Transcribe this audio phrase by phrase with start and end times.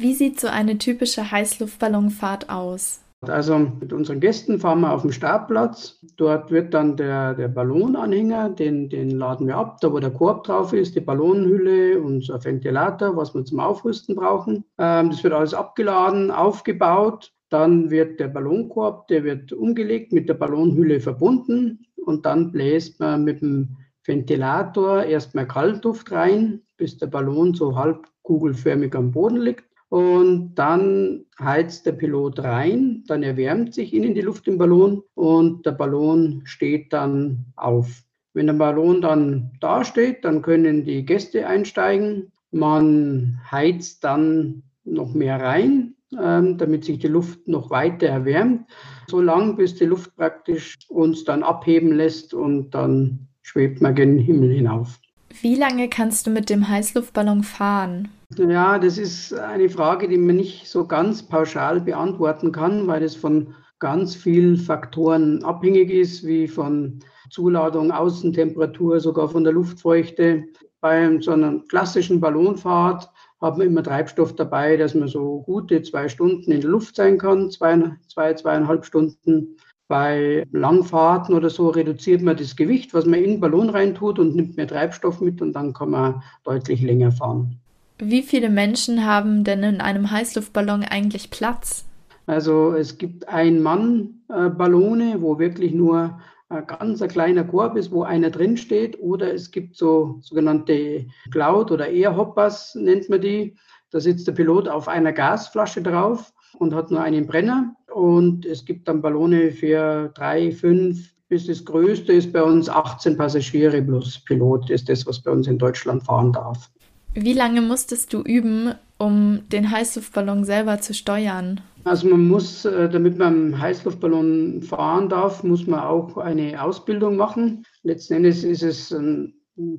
[0.00, 3.02] Wie sieht so eine typische Heißluftballonfahrt aus?
[3.20, 5.98] Also mit unseren Gästen fahren wir auf den Startplatz.
[6.16, 10.44] Dort wird dann der, der Ballonanhänger, den, den laden wir ab, da wo der Korb
[10.44, 14.64] drauf ist, die Ballonhülle, unser Ventilator, was wir zum Aufrüsten brauchen.
[14.78, 17.34] Ähm, das wird alles abgeladen, aufgebaut.
[17.50, 23.24] Dann wird der Ballonkorb, der wird umgelegt, mit der Ballonhülle verbunden und dann bläst man
[23.24, 23.76] mit dem
[24.06, 29.69] Ventilator erstmal Kaltluft rein, bis der Ballon so halb kugelförmig am Boden liegt.
[29.90, 35.66] Und dann heizt der Pilot rein, dann erwärmt sich innen die Luft im Ballon und
[35.66, 38.04] der Ballon steht dann auf.
[38.32, 42.30] Wenn der Ballon dann da steht, dann können die Gäste einsteigen.
[42.52, 48.70] Man heizt dann noch mehr rein, ähm, damit sich die Luft noch weiter erwärmt,
[49.08, 54.18] so lange bis die Luft praktisch uns dann abheben lässt und dann schwebt man gen
[54.18, 55.00] Himmel hinauf.
[55.40, 58.08] Wie lange kannst du mit dem Heißluftballon fahren?
[58.36, 63.16] Ja, das ist eine Frage, die man nicht so ganz pauschal beantworten kann, weil es
[63.16, 70.44] von ganz vielen Faktoren abhängig ist, wie von Zuladung, Außentemperatur, sogar von der Luftfeuchte.
[70.80, 76.08] Bei so einer klassischen Ballonfahrt hat man immer Treibstoff dabei, dass man so gute zwei
[76.08, 79.56] Stunden in der Luft sein kann, zwei, zwei zweieinhalb Stunden.
[79.88, 84.36] Bei Langfahrten oder so reduziert man das Gewicht, was man in den Ballon reintut und
[84.36, 87.60] nimmt mehr Treibstoff mit und dann kann man deutlich länger fahren.
[88.02, 91.84] Wie viele Menschen haben denn in einem Heißluftballon eigentlich Platz?
[92.26, 98.30] Also es gibt Ein-Mann-Ballone, wo wirklich nur ein ganz ein kleiner Korb ist, wo einer
[98.30, 98.98] drin steht.
[99.00, 103.56] Oder es gibt so sogenannte Cloud- oder Airhoppers, nennt man die.
[103.90, 107.74] Da sitzt der Pilot auf einer Gasflasche drauf und hat nur einen Brenner.
[107.92, 113.16] Und es gibt dann Ballone für drei, fünf, bis das größte ist bei uns 18
[113.16, 116.70] Passagiere plus Pilot, ist das, was bei uns in Deutschland fahren darf.
[117.14, 121.60] Wie lange musstest du üben, um den Heißluftballon selber zu steuern?
[121.82, 127.64] Also man muss, äh, damit man Heißluftballon fahren darf, muss man auch eine Ausbildung machen.
[127.82, 129.34] Letzten Endes ist es ein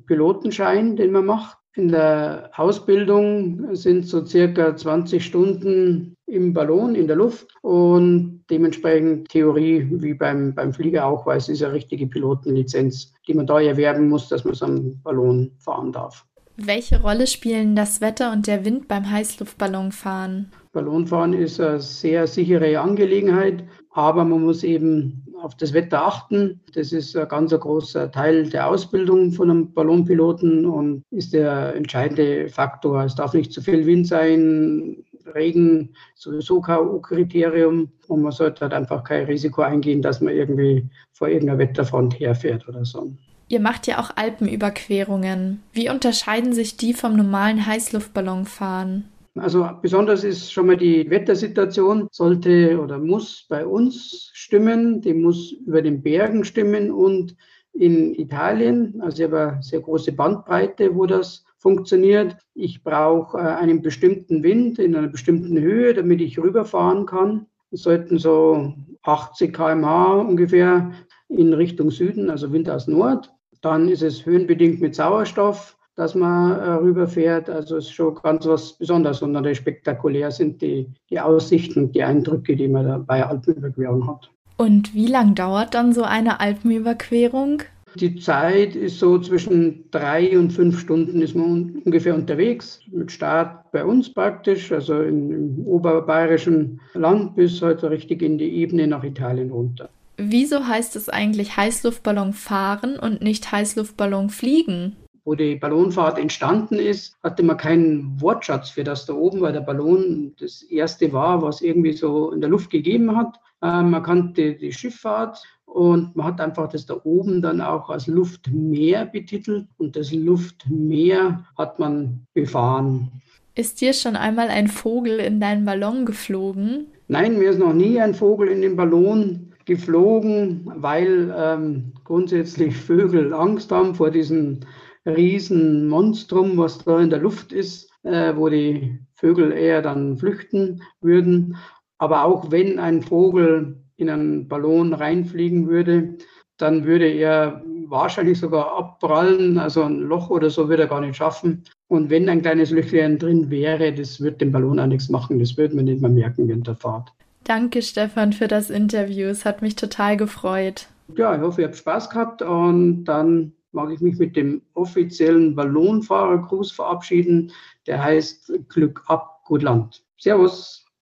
[0.06, 1.56] Pilotenschein, den man macht.
[1.74, 9.30] In der Ausbildung sind so circa 20 Stunden im Ballon, in der Luft und dementsprechend
[9.30, 13.58] Theorie wie beim, beim Flieger auch, weil es ist eine richtige Pilotenlizenz, die man da
[13.58, 16.26] erwerben muss, dass man so einen Ballon fahren darf.
[16.56, 20.50] Welche Rolle spielen das Wetter und der Wind beim Heißluftballonfahren?
[20.72, 26.60] Ballonfahren ist eine sehr sichere Angelegenheit, aber man muss eben auf das Wetter achten.
[26.74, 32.48] Das ist ein ganz großer Teil der Ausbildung von einem Ballonpiloten und ist der entscheidende
[32.48, 33.04] Faktor.
[33.04, 38.74] Es darf nicht zu viel Wind sein, Regen sowieso kein Kriterium und man sollte halt
[38.74, 43.12] einfach kein Risiko eingehen, dass man irgendwie vor irgendeiner Wetterfront herfährt oder so.
[43.52, 45.62] Ihr macht ja auch Alpenüberquerungen.
[45.74, 49.04] Wie unterscheiden sich die vom normalen Heißluftballonfahren?
[49.34, 55.52] Also besonders ist schon mal die Wettersituation, sollte oder muss bei uns stimmen, die muss
[55.66, 57.36] über den Bergen stimmen und
[57.74, 62.38] in Italien, also ich habe eine sehr große Bandbreite, wo das funktioniert.
[62.54, 67.44] Ich brauche äh, einen bestimmten Wind in einer bestimmten Höhe, damit ich rüberfahren kann.
[67.70, 70.92] Es sollten so 80 km/h ungefähr
[71.28, 73.30] in Richtung Süden, also Wind aus Nord.
[73.62, 77.48] Dann ist es höhenbedingt mit Sauerstoff, dass man äh, rüberfährt.
[77.48, 82.02] Also es ist schon ganz was Besonderes und natürlich spektakulär sind die, die Aussichten, die
[82.02, 84.30] Eindrücke, die man da bei Alpenüberquerung hat.
[84.56, 87.62] Und wie lang dauert dann so eine Alpenüberquerung?
[87.94, 92.80] Die Zeit ist so zwischen drei und fünf Stunden ist man ungefähr unterwegs.
[92.90, 98.50] Mit Start bei uns praktisch, also im, im oberbayerischen Land bis heute richtig in die
[98.56, 99.90] Ebene nach Italien runter.
[100.16, 104.96] Wieso heißt es eigentlich Heißluftballon fahren und nicht Heißluftballon fliegen?
[105.24, 109.60] Wo die Ballonfahrt entstanden ist, hatte man keinen Wortschatz für das da oben, weil der
[109.60, 113.38] Ballon das erste war, was irgendwie so in der Luft gegeben hat.
[113.62, 118.08] Ähm, man kannte die Schifffahrt und man hat einfach das da oben dann auch als
[118.08, 123.22] Luftmeer betitelt und das Luftmeer hat man befahren.
[123.54, 126.86] Ist dir schon einmal ein Vogel in deinen Ballon geflogen?
[127.08, 133.32] Nein, mir ist noch nie ein Vogel in den Ballon geflogen, weil ähm, grundsätzlich Vögel
[133.32, 134.60] Angst haben vor diesem
[135.06, 140.82] riesen Monstrum, was da in der Luft ist, äh, wo die Vögel eher dann flüchten
[141.00, 141.56] würden.
[141.98, 146.16] Aber auch wenn ein Vogel in einen Ballon reinfliegen würde,
[146.56, 151.16] dann würde er wahrscheinlich sogar abprallen, also ein Loch oder so würde er gar nicht
[151.16, 151.64] schaffen.
[151.88, 155.56] Und wenn ein kleines Löchlein drin wäre, das würde dem Ballon auch nichts machen, das
[155.56, 157.12] würde man nicht mehr merken während der Fahrt.
[157.44, 159.26] Danke, Stefan, für das Interview.
[159.26, 160.86] Es hat mich total gefreut.
[161.16, 165.54] Ja, ich hoffe, ihr habt Spaß gehabt und dann mag ich mich mit dem offiziellen
[165.54, 167.52] Ballonfahrergruß verabschieden.
[167.86, 170.04] Der heißt Glück ab, gut Land.
[170.18, 170.86] Servus.